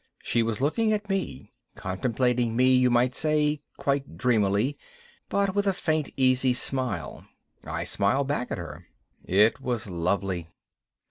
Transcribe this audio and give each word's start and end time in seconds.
She 0.23 0.41
was 0.41 0.59
looking 0.59 0.91
at 0.93 1.07
me, 1.09 1.53
contemplating 1.75 2.55
me 2.55 2.73
you 2.75 2.89
might 2.89 3.13
say, 3.13 3.61
quite 3.77 4.17
dreamily 4.17 4.75
but 5.29 5.53
with 5.53 5.67
a 5.67 5.73
faint, 5.73 6.09
easy 6.17 6.53
smile. 6.53 7.27
I 7.63 7.83
smiled 7.83 8.27
back 8.27 8.49
at 8.51 8.57
her. 8.57 8.87
It 9.23 9.61
was 9.61 9.85
lovely. 9.91 10.47